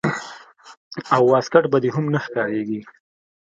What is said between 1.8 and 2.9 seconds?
دې هم نه ښکارېږي.